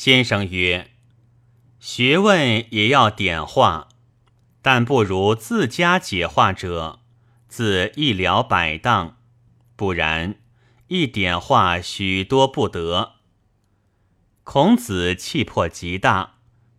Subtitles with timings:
[0.00, 0.92] 先生曰
[1.80, 3.88] ：“学问也要点化，
[4.62, 7.00] 但不如自家解化者，
[7.48, 9.16] 自一了百当；
[9.74, 10.36] 不然，
[10.86, 13.14] 一点化许多不得。”
[14.44, 16.36] 孔子气魄极大，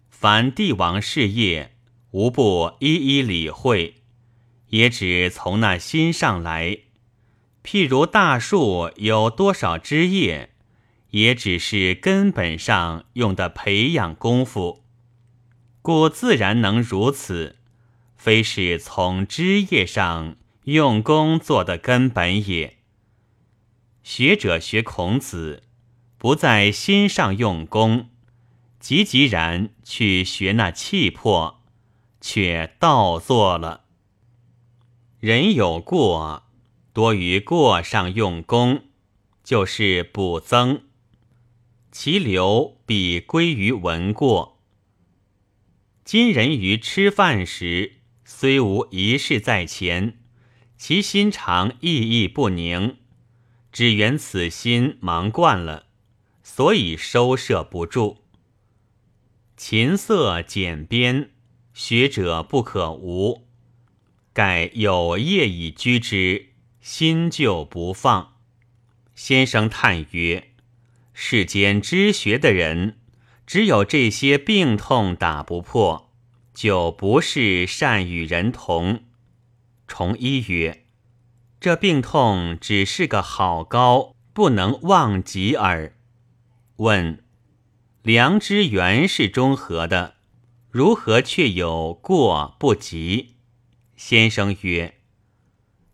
[0.09, 1.75] 凡帝王事业，
[2.11, 3.95] 无不一一理会，
[4.69, 6.77] 也只从那心上来。
[7.65, 10.51] 譬如大树有多少枝叶？
[11.11, 14.83] 也只是根本上用的培养功夫，
[15.81, 17.55] 故自然能如此，
[18.15, 22.77] 非是从枝叶上用功做的根本也。
[24.03, 25.63] 学者学孔子，
[26.17, 28.09] 不在心上用功，
[28.79, 31.63] 急急然去学那气魄，
[32.21, 33.85] 却倒做了。
[35.19, 36.43] 人有过，
[36.93, 38.83] 多于过上用功，
[39.43, 40.83] 就是补增。
[41.91, 44.61] 其流必归于闻过。
[46.03, 50.19] 今人于吃饭时，虽无一事在前，
[50.77, 52.97] 其心常意意不宁，
[53.71, 55.87] 只缘此心忙惯了，
[56.43, 58.23] 所以收摄不住。
[59.57, 61.31] 琴瑟简编，
[61.73, 63.47] 学者不可无，
[64.31, 66.49] 盖有业以居之，
[66.81, 68.35] 心就不放。
[69.15, 70.48] 先生叹曰。
[71.21, 72.97] 世间知学的人，
[73.45, 76.13] 只有这些病痛打不破，
[76.53, 79.03] 就不是善与人同。
[79.85, 80.85] 重一曰：
[81.59, 85.93] 这病痛只是个好高，不能忘极耳。
[86.77, 87.21] 问：
[88.01, 90.15] 良知原是中和的，
[90.71, 93.35] 如何却有过不及？
[93.97, 94.95] 先生曰：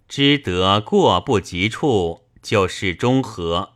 [0.08, 3.75] 知得过不及处，就是中和。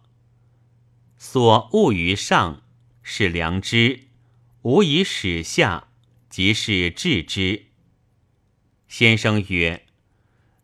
[1.22, 2.64] 所恶于上
[3.04, 4.06] 是良知，
[4.62, 5.90] 无以始下，
[6.30, 7.66] 即是智之。
[8.88, 9.86] 先生曰：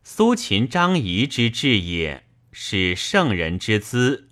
[0.02, 4.30] 苏秦、张仪之治也，是圣人之资。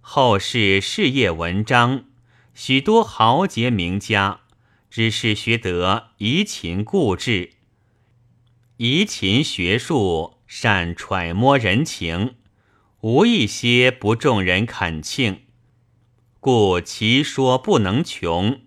[0.00, 2.06] 后世事业文章，
[2.54, 4.40] 许多豪杰名家，
[4.90, 7.52] 只是学得移秦固志，
[8.78, 12.34] 移秦学术，善揣摩人情，
[13.02, 15.42] 无一些不众人恳庆。
[16.42, 18.62] 故其说不能穷，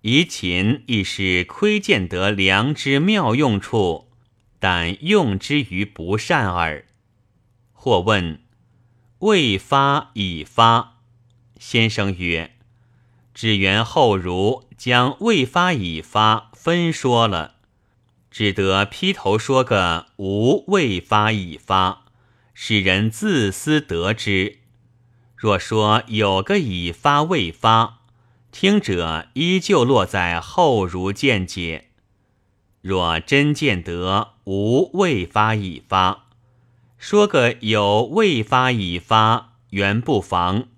[0.00, 4.08] 夷秦亦是窥见得良知妙用处，
[4.58, 6.86] 但用之于不善耳。
[7.74, 8.40] 或问：
[9.18, 11.02] 未发已发？
[11.58, 12.56] 先生曰：
[13.34, 17.56] 只缘后儒将未发已发分说了，
[18.30, 22.06] 只得劈头说个无未发已发，
[22.54, 24.60] 使人自私得之。
[25.44, 27.98] 若说有个已发未发，
[28.50, 31.88] 听者依旧落在后如见解；
[32.80, 36.28] 若真见得无未发已发，
[36.96, 40.68] 说个有未发已发，原不妨。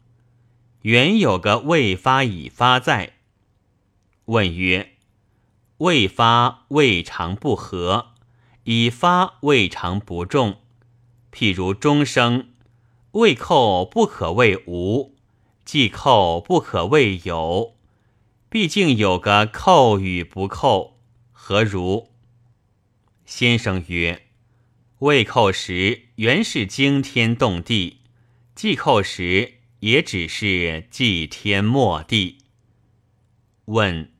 [0.82, 3.12] 原有个未发已发在。
[4.24, 4.96] 问曰：
[5.76, 8.08] 未发未尝不和，
[8.64, 10.56] 已发未尝不重。
[11.32, 12.48] 譬如终生。
[13.16, 15.16] 未寇不可谓无，
[15.64, 17.74] 既寇不可谓有。
[18.50, 20.98] 毕竟有个寇与不寇，
[21.32, 22.10] 何如？
[23.24, 24.26] 先生曰：
[24.98, 28.02] 未寇时原是惊天动地，
[28.54, 32.44] 既寇时也只是祭天末地。
[33.64, 34.12] 问：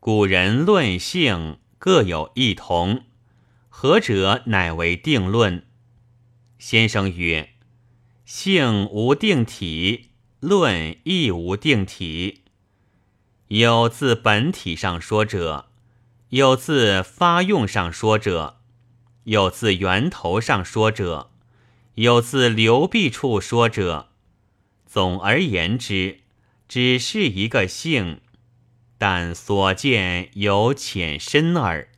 [0.00, 3.04] 古人论性各有异同，
[3.68, 5.64] 何者乃为定论？
[6.58, 7.50] 先生曰。
[8.30, 12.42] 性无定体，论亦无定体。
[13.46, 15.70] 有自本体上说者，
[16.28, 18.58] 有自发用上说者，
[19.24, 21.30] 有自源头上说者，
[21.94, 24.10] 有自流弊处说者。
[24.84, 26.18] 总而言之，
[26.68, 28.20] 只是一个性，
[28.98, 31.88] 但所见有浅深耳。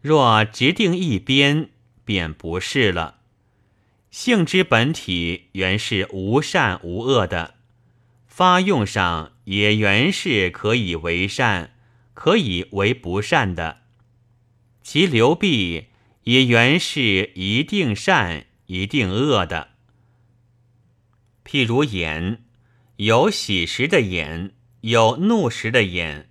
[0.00, 1.70] 若直定一边，
[2.04, 3.15] 便不是了。
[4.16, 7.56] 性之本体原是无善无恶的，
[8.26, 11.74] 发用上也原是可以为善，
[12.14, 13.82] 可以为不善的。
[14.82, 15.88] 其流弊
[16.22, 19.72] 也原是一定善一定恶的。
[21.44, 22.42] 譬如眼，
[22.96, 26.28] 有喜时的眼，有怒时的眼；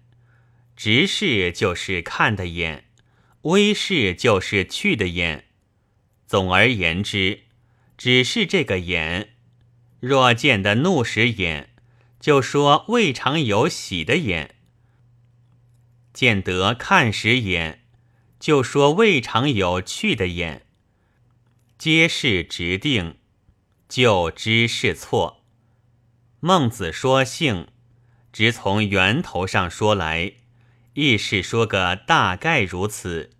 [0.75, 2.85] 直视就是看的眼，
[3.43, 5.45] 微视就是去的眼。
[6.25, 7.44] 总而言之。
[7.97, 9.35] 只是这个眼，
[9.99, 11.69] 若见得怒时眼，
[12.19, 14.49] 就说未尝有喜的眼；
[16.13, 17.83] 见得看时眼，
[18.39, 20.65] 就说未尝有趣的眼。
[21.77, 23.17] 皆是直定，
[23.87, 25.43] 就知是错。
[26.39, 27.67] 孟子说性，
[28.31, 30.33] 直从源头上说来，
[30.93, 33.31] 亦是说个大概如此。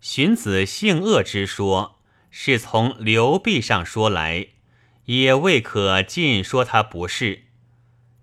[0.00, 1.91] 荀子性恶之说，
[2.34, 4.48] 是从刘弼上说来，
[5.04, 7.44] 也未可尽说他不是，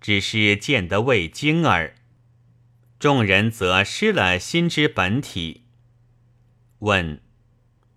[0.00, 1.94] 只是见得未精耳。
[2.98, 5.62] 众人则失了心之本体。
[6.80, 7.22] 问：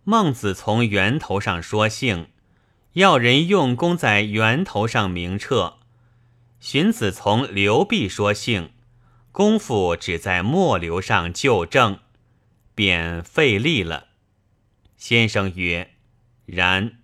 [0.04, 2.27] 孟子从源头上说性，
[2.94, 5.80] 要人用功在源头上明彻；
[6.60, 8.71] 荀子从流弊说性，
[9.31, 12.00] 功夫只在末流上就正。
[12.75, 14.10] 便费力了。
[14.98, 15.93] 先生曰
[16.45, 17.00] ：“然。”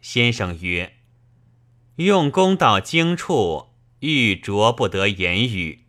[0.00, 0.94] 先生曰
[1.96, 3.68] ：“用功到精处，
[4.00, 5.84] 欲着不得言语，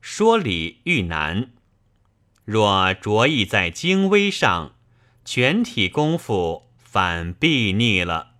[0.00, 1.50] 说理愈难。
[2.44, 4.74] 若着意在精微上，
[5.24, 8.34] 全体功夫反必逆了。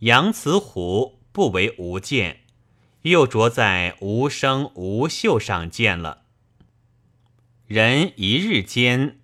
[0.00, 2.40] 杨慈湖不为无见，
[3.02, 6.22] 又着在无声无秀上见了。”
[7.66, 9.18] 人一日间，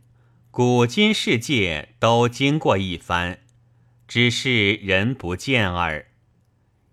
[0.52, 3.38] 古今世界都经过一番，
[4.08, 6.08] 只是人不见耳。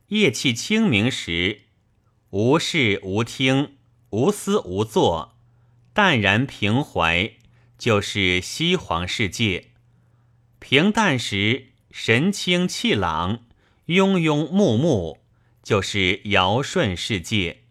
[0.10, 1.62] 夜气清明时，
[2.30, 3.72] 无事无听，
[4.12, 5.40] 无思无作，
[5.92, 7.32] 淡然平怀，
[7.80, 9.70] 就是西皇世界；
[10.60, 13.40] 平淡时，神清气朗，
[13.88, 15.18] 庸庸木木，
[15.64, 17.64] 就是尧舜世界。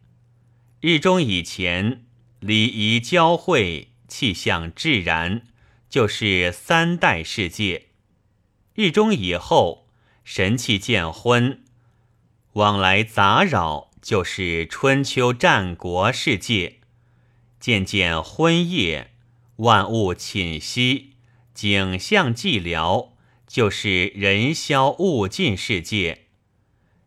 [0.81, 2.03] 日中以前。
[2.41, 5.43] 礼仪交汇，气象自然，
[5.89, 7.87] 就是三代世界。
[8.75, 9.89] 日中以后，
[10.25, 11.65] 神气渐昏，
[12.55, 16.81] 往来杂扰，就是春秋战国世界。
[17.59, 19.13] 渐渐昏夜，
[19.57, 21.15] 万物寝息，
[21.55, 23.13] 景象寂寥，
[23.47, 26.27] 就是人消物尽世界。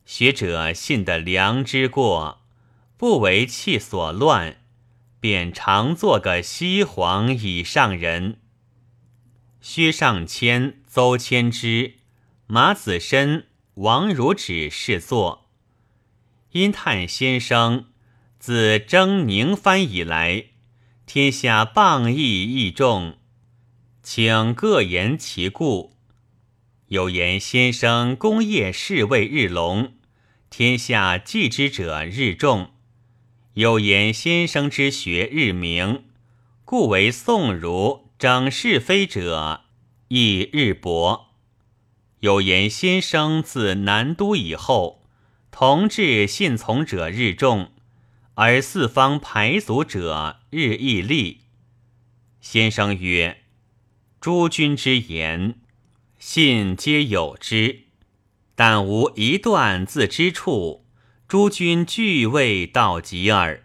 [0.06, 2.42] 学者信得良知过，
[2.98, 4.58] 不为气所乱。
[5.22, 8.40] 便常做个西皇以上人。
[9.62, 11.96] 薛尚谦、邹谦之、
[12.48, 15.50] 马子申、王如止是作。
[16.52, 17.88] 因叹先生
[18.40, 20.46] 自征宁藩以来，
[21.06, 23.18] 天下谤义益众，
[24.02, 25.94] 请各言其故。
[26.88, 29.94] 有言先生功业事为日隆，
[30.50, 32.72] 天下继之者日众。
[33.54, 36.06] 有言先生之学日明，
[36.66, 39.62] 故为宋儒整是非者
[40.10, 41.30] 亦日薄。
[42.20, 45.08] 有言先生自南都以后，
[45.52, 47.72] 同治信从者日众，
[48.34, 51.46] 而四方排族者日益利。
[52.42, 53.44] 先生曰
[54.20, 55.56] ：“诸君之言，
[56.18, 57.84] 信皆有之，
[58.54, 60.86] 但无一段自之处。”
[61.26, 63.64] 诸君俱未到极耳。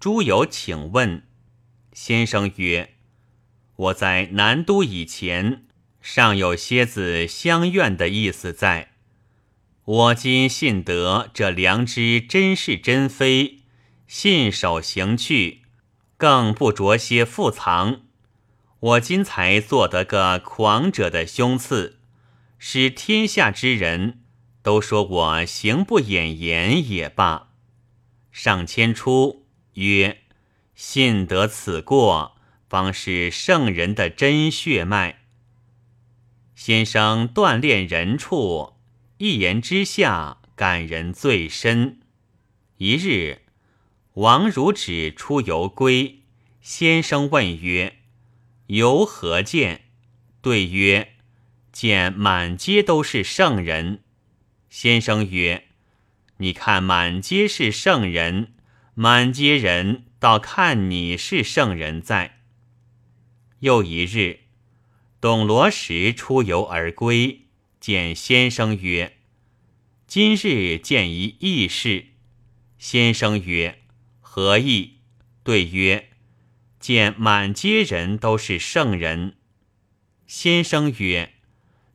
[0.00, 1.28] 诸有请问，
[1.92, 2.94] 先生曰
[3.80, 5.64] ：“我在南都以前，
[6.02, 8.90] 尚有些子相怨的意思在。
[9.84, 13.60] 我今信得这良知真是真非，
[14.06, 15.62] 信守行去，
[16.18, 18.02] 更不着些复藏。
[18.80, 21.96] 我今才做得个狂者的凶刺，
[22.58, 24.18] 使天下之人。”
[24.62, 27.48] 都说我行不掩言也罢。
[28.30, 30.18] 上谦出曰
[30.76, 32.36] ：“信得此过，
[32.70, 35.24] 方是圣人的真血脉。
[36.54, 38.74] 先生锻炼人处，
[39.18, 41.98] 一言之下，感人最深。
[42.76, 43.40] 一日，
[44.12, 46.20] 王如止出游归，
[46.60, 47.96] 先生问曰
[48.68, 49.86] ：‘游何见？’
[50.40, 51.14] 对曰
[51.72, 54.04] ：‘见满街都是圣人。’”
[54.70, 55.64] 先生曰
[56.38, 58.52] ：“你看满街是圣人，
[58.94, 62.36] 满街人倒看你是圣人在。”
[63.60, 64.40] 又一日，
[65.20, 67.46] 董罗石出游而归，
[67.78, 69.18] 见先生曰
[70.06, 72.06] ：“今日见一异事。”
[72.78, 73.82] 先生曰
[74.20, 75.00] ：“何意？”
[75.44, 76.08] 对曰
[76.80, 79.36] ：“见满街人都是圣人。”
[80.26, 81.34] 先生曰：“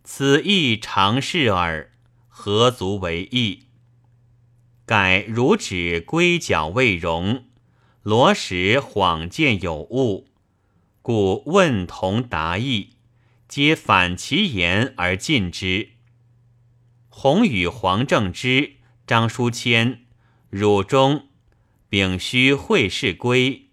[0.03, 1.91] 此亦常事耳。”
[2.37, 3.63] 何足为意？
[4.85, 7.45] 改如指龟角未融，
[8.03, 10.27] 罗石恍见有物，
[11.07, 12.93] 故问同答异，
[13.47, 15.89] 皆反其言而进之。
[17.09, 20.07] 洪与黄正之、张书谦
[20.49, 21.27] 汝中，
[21.89, 23.67] 丙戌会试归。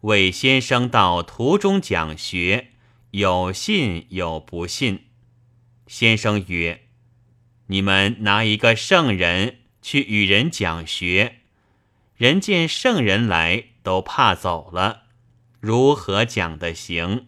[0.00, 2.72] 魏先生到途中讲学，
[3.12, 5.04] 有信有不信。
[5.86, 6.88] 先生曰
[7.70, 11.36] ：“你们拿一个圣人去与人讲学，
[12.16, 15.04] 人见圣人来都怕走了，
[15.60, 17.26] 如何讲得行？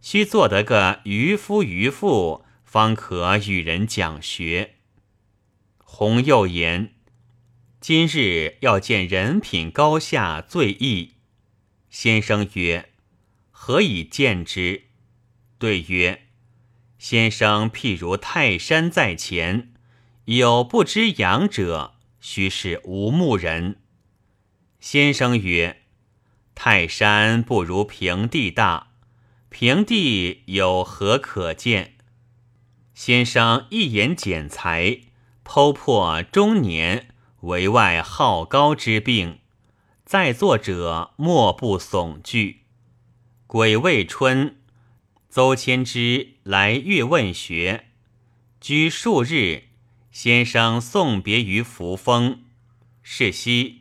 [0.00, 4.76] 须做得个渔夫渔妇，方可与人讲学。”
[5.78, 6.94] 洪又言
[7.80, 11.14] ：“今日要见人品高下最易。”
[11.90, 12.90] 先生曰
[13.50, 14.84] ：“何以见之？”
[15.58, 16.28] 对曰
[16.98, 19.72] ：“先生譬如泰山在前，
[20.26, 23.80] 有不知仰者，须是无目人。”
[24.80, 25.79] 先生曰
[26.62, 28.88] ：“泰山不如平地大，
[29.48, 31.94] 平地有何可见？”
[32.92, 35.00] 先生一言简才，
[35.42, 39.38] 剖破中年为外好高之病。
[40.04, 42.64] 在座者莫不悚惧。
[43.46, 44.58] 癸未春，
[45.30, 47.86] 邹谦之来越问学，
[48.60, 49.62] 居数日。
[50.10, 52.42] 先生送别于扶风。
[53.02, 53.79] 是夕，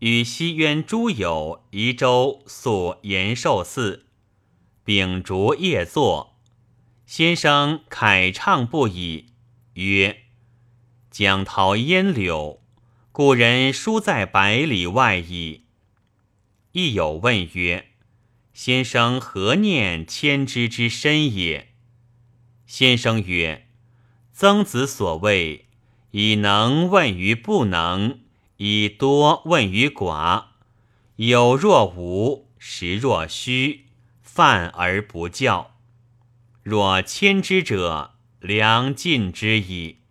[0.00, 4.06] 与西渊诸友移舟宿延寿寺，
[4.84, 6.38] 秉烛夜坐。
[7.04, 9.32] 先生慨唱不已，
[9.74, 10.24] 曰
[11.10, 12.62] ：“江涛烟柳。”
[13.10, 15.64] 古人书在百里外矣。
[16.70, 17.88] 亦有问曰
[18.54, 21.74] ：“先生何念千之之深也？”
[22.68, 23.66] 先生曰
[24.32, 25.66] ：“曾子所谓
[26.12, 28.20] ‘以能问于不能，
[28.58, 30.44] 以多问于寡。
[31.16, 33.86] 有若无，实若虚，
[34.22, 35.74] 犯而不教。
[36.62, 40.02] 若谦之者，良尽之矣。”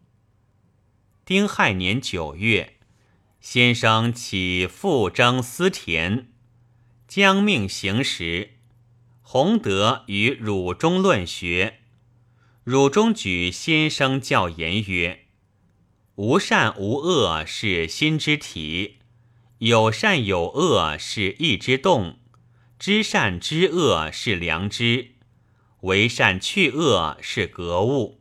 [1.24, 2.74] 丁亥年九月。
[3.40, 6.28] 先生起复征思田，
[7.08, 8.58] 将命行时，
[9.22, 11.80] 弘德与汝中论学。
[12.66, 15.27] 汝中举先生教言曰
[16.18, 18.98] ：“无善无恶是心之体，
[19.60, 22.18] 有善有恶是意之动，
[22.80, 25.12] 知善知恶是良知，
[25.82, 28.20] 为善去恶是格物。”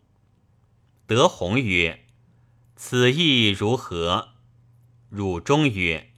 [1.09, 2.05] 德宏曰
[2.77, 4.33] ：“此意如何？”
[5.09, 6.11] 汝中曰：“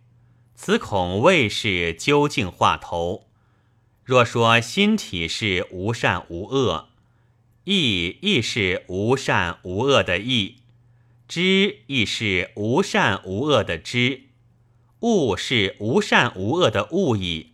[0.57, 3.29] 此恐未是究竟话头。
[4.03, 6.89] 若说心体是无善无恶，
[7.63, 10.57] 意亦是无善无恶的意，
[11.29, 14.23] 知亦是无善无恶的知，
[15.01, 17.53] 物是无善无恶的物矣。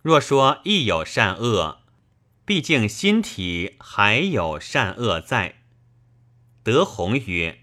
[0.00, 1.82] 若说亦有善恶，
[2.46, 5.60] 毕竟心体还有善恶在。”
[6.64, 7.60] 德宏曰。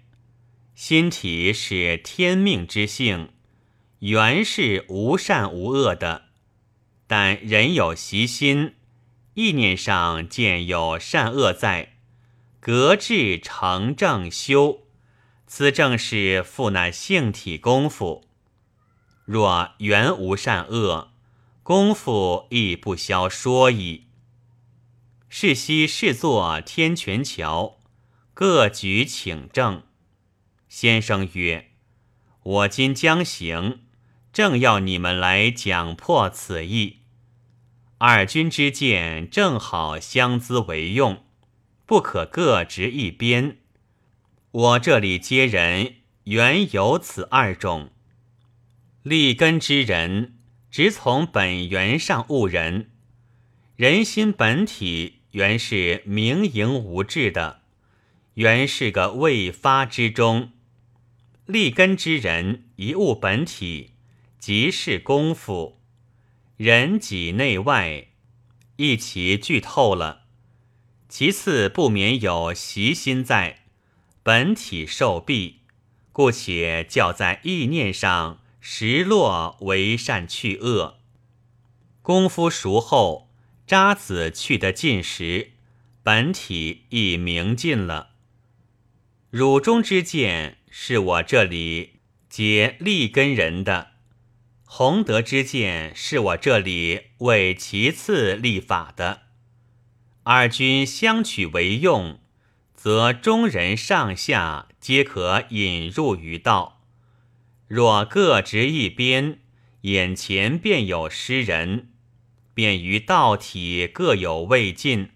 [0.74, 3.30] 心体是天命之性，
[4.00, 6.30] 原是无善无恶的，
[7.06, 8.74] 但人有习心，
[9.36, 11.98] 意念上见有善恶在，
[12.60, 14.88] 格致成正修，
[15.54, 18.24] 此正是复那性体功夫。
[19.26, 21.12] 若原无善恶，
[21.62, 24.08] 功夫亦不消说矣。
[25.28, 27.80] 是夕试作天泉桥，
[28.34, 29.84] 各举请正。
[30.70, 31.72] 先生曰
[32.44, 33.82] ：“我今将行，
[34.32, 37.00] 正要你们来讲破此意。
[37.98, 41.26] 二君之见正好相资为用，
[41.86, 43.58] 不可各执一边。
[44.52, 47.92] 我这里接人原有此二种。
[49.02, 50.36] 立根之人，
[50.70, 52.92] 只从本源上悟人。
[53.78, 57.62] 人心本体原是明盈无质的，
[58.34, 60.52] 原是个未发之中。”
[61.48, 63.92] 立根之人一悟本体，
[64.38, 65.82] 即是功夫。
[66.58, 68.08] 人己内外
[68.76, 70.26] 一起具透了。
[71.10, 73.61] 其次不免有习心在，
[74.24, 75.62] 本体受弊，
[76.12, 81.00] 故且教在意念上实落为善去恶。
[82.02, 83.30] 功夫熟后，
[83.68, 85.52] 渣子去得尽时，
[86.04, 88.12] 本体亦明尽了。
[89.30, 90.58] 汝中之见。
[90.74, 92.00] 是我这里
[92.30, 93.92] 皆立根人的
[94.64, 99.24] 弘德之见，是我这里为其次立法的。
[100.24, 102.21] 二君相取为用，
[102.84, 106.82] 则中人上下皆可引入于道。
[107.68, 109.38] 若各执一边，
[109.82, 111.92] 眼前便有失人，
[112.56, 115.12] 便于道体各有未尽。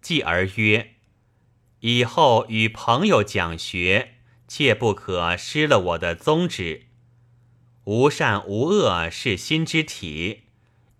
[0.00, 0.94] 继而曰：
[1.80, 4.14] 以后与朋友讲学。
[4.46, 6.86] 切不可失了我的宗旨。
[7.84, 10.42] 无善无恶是心之体，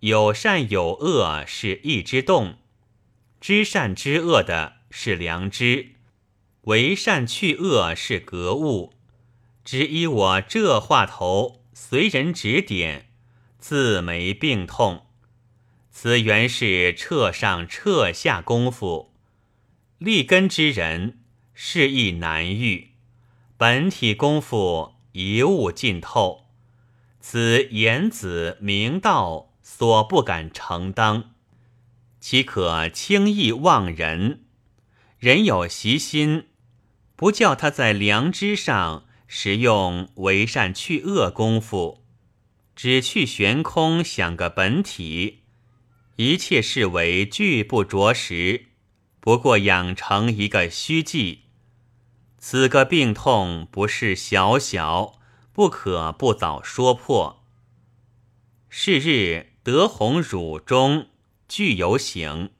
[0.00, 2.57] 有善有恶是意之动。
[3.40, 5.93] 知善知恶的是良知，
[6.63, 8.93] 为善去恶是格物。
[9.65, 13.09] 只依我这话头，随人指点，
[13.59, 15.07] 自没病痛。
[15.91, 19.15] 此原是彻上彻下功夫，
[19.97, 21.21] 立根之人
[21.55, 22.91] 是亦难遇。
[23.57, 26.47] 本体功夫一物尽透。
[27.19, 31.35] 此言子明道所不敢承当，
[32.21, 34.45] 岂可轻易忘人？
[35.23, 36.49] 人有习心，
[37.14, 42.05] 不叫他在良知上使用为善去恶功夫，
[42.75, 45.45] 只去悬空想个本体，
[46.17, 48.67] 一切视为俱不着实，
[49.21, 51.43] 不过养成一个虚迹。
[52.38, 55.21] 此个病痛不是小小。
[55.52, 57.45] 不可不早说破。
[58.71, 61.09] 是日德宏汝中
[61.47, 62.50] 具有醒。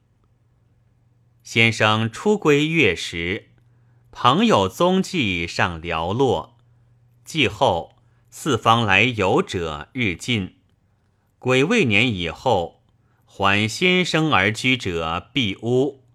[1.43, 3.49] 先生初归月时，
[4.11, 6.57] 朋友踪迹尚寥落。
[7.25, 7.97] 继后
[8.29, 10.55] 四方来游者日进。
[11.39, 12.81] 癸未年以后，
[13.25, 16.05] 还先生而居者必屋，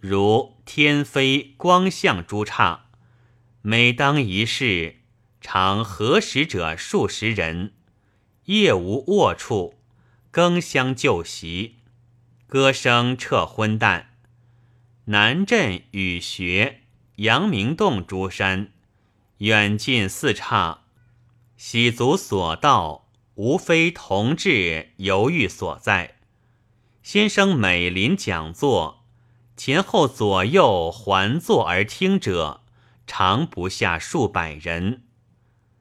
[0.00, 2.86] 如天飞光象诸刹。
[3.60, 4.96] 每当一事。
[5.42, 7.72] 常合食者数十人，
[8.44, 9.74] 夜无卧处，
[10.30, 11.78] 更相就席，
[12.46, 14.11] 歌声彻昏淡。
[15.06, 16.82] 南镇雨穴、
[17.16, 18.70] 阳明洞诸山，
[19.38, 20.84] 远近四刹，
[21.56, 26.18] 喜足所到，无非同志犹豫所在。
[27.02, 29.04] 先生每临讲座，
[29.56, 32.60] 前后左右环坐而听者，
[33.04, 35.02] 常不下数百人。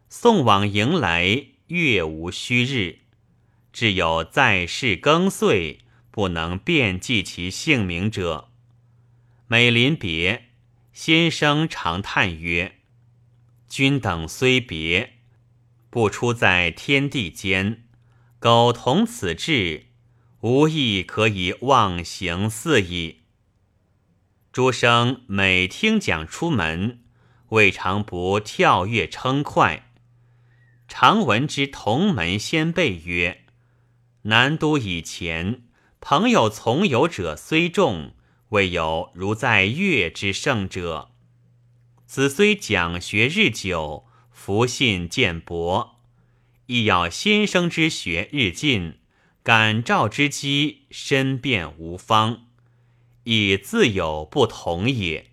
[0.10, 3.01] 送往迎来，月无虚日，
[3.72, 8.48] 只有在世更岁，不能遍记其姓名者。
[9.51, 10.46] 每临别，
[10.94, 12.77] 先生常叹曰
[13.68, 15.16] ：“君等虽别，
[15.90, 17.83] 不出在天地间，
[18.40, 19.87] 苟同此志，
[20.40, 23.24] 无亦可以忘形似矣。”
[24.53, 27.01] 诸生每听讲出门，
[27.50, 29.92] 未尝不跳跃称快。
[30.87, 33.44] 常闻之同门先辈曰
[34.24, 35.64] ：“南都以前，
[36.00, 38.14] 朋友从游者虽众，
[38.51, 41.11] 未有如在月之圣者。
[42.05, 46.01] 子虽讲学日久，福信渐薄，
[46.66, 48.96] 亦要先生之学日进，
[49.42, 52.48] 感召之机深变无方，
[53.24, 55.30] 以自有不同也。”